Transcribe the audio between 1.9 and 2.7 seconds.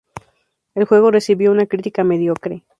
mediocre.